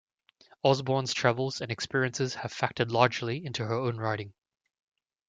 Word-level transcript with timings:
Osborne's 0.63 1.13
travels 1.13 1.61
and 1.61 1.71
experiences 1.71 2.33
have 2.33 2.51
factored 2.51 2.89
largely 2.89 3.45
into 3.45 3.63
her 3.65 3.75
own 3.75 3.97
writing. 3.97 4.33